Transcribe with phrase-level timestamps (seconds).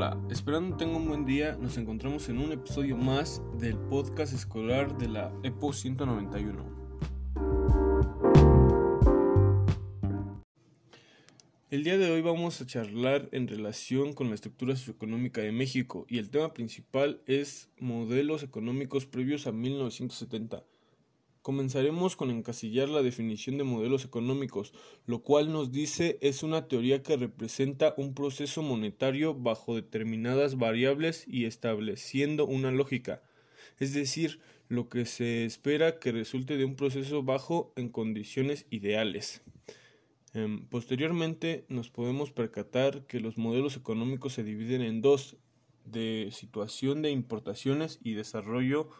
[0.00, 4.96] Hola, esperando tenga un buen día, nos encontramos en un episodio más del podcast escolar
[4.96, 6.64] de la EPO 191.
[11.70, 16.06] El día de hoy vamos a charlar en relación con la estructura socioeconómica de México
[16.08, 20.62] y el tema principal es modelos económicos previos a 1970.
[21.42, 24.72] Comenzaremos con encasillar la definición de modelos económicos,
[25.06, 31.24] lo cual nos dice es una teoría que representa un proceso monetario bajo determinadas variables
[31.26, 33.22] y estableciendo una lógica,
[33.78, 39.42] es decir, lo que se espera que resulte de un proceso bajo en condiciones ideales.
[40.34, 45.36] Em, posteriormente nos podemos percatar que los modelos económicos se dividen en dos,
[45.84, 48.90] de situación de importaciones y desarrollo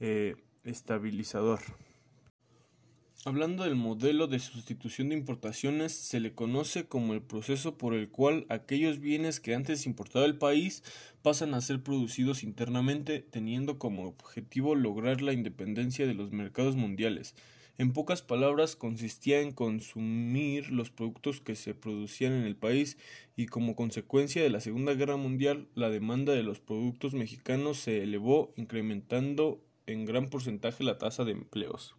[0.00, 1.60] eh, estabilizador.
[3.26, 8.10] Hablando del modelo de sustitución de importaciones, se le conoce como el proceso por el
[8.10, 10.82] cual aquellos bienes que antes importaba el país
[11.22, 17.34] pasan a ser producidos internamente, teniendo como objetivo lograr la independencia de los mercados mundiales.
[17.78, 22.98] En pocas palabras, consistía en consumir los productos que se producían en el país
[23.36, 28.02] y como consecuencia de la Segunda Guerra Mundial, la demanda de los productos mexicanos se
[28.02, 31.96] elevó, incrementando en gran porcentaje la tasa de empleos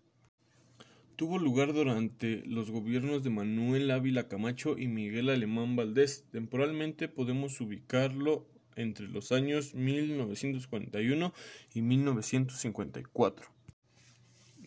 [1.16, 6.26] tuvo lugar durante los gobiernos de Manuel Ávila Camacho y Miguel Alemán Valdés.
[6.32, 11.34] Temporalmente podemos ubicarlo entre los años 1941
[11.74, 13.55] y 1954.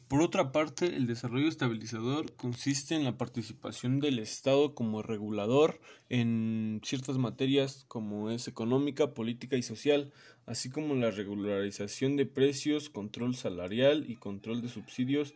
[0.09, 6.81] Por otra parte, el desarrollo estabilizador consiste en la participación del Estado como regulador en
[6.83, 10.11] ciertas materias como es económica, política y social,
[10.47, 15.35] así como la regularización de precios, control salarial y control de subsidios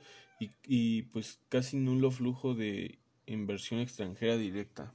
[0.66, 4.94] y, pues casi nulo flujo de inversión extranjera directa.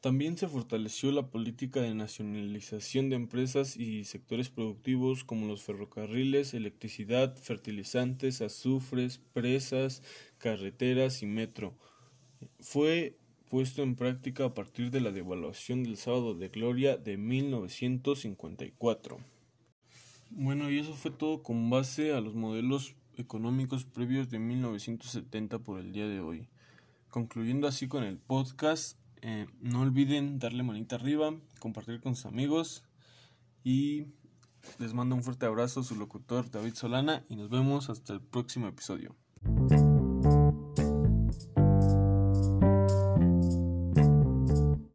[0.00, 6.54] También se fortaleció la política de nacionalización de empresas y sectores productivos como los ferrocarriles,
[6.54, 10.04] electricidad, fertilizantes, azufres, presas,
[10.38, 11.74] carreteras y metro.
[12.60, 13.18] Fue
[13.50, 19.18] puesto en práctica a partir de la devaluación del sábado de gloria de 1954.
[20.30, 25.80] Bueno, y eso fue todo con base a los modelos económicos previos de 1970 por
[25.80, 26.46] el día de hoy.
[27.10, 32.84] Concluyendo así con el podcast, eh, no olviden darle manita arriba, compartir con sus amigos
[33.64, 34.06] y
[34.78, 38.68] les mando un fuerte abrazo su locutor David Solana y nos vemos hasta el próximo
[38.68, 39.14] episodio.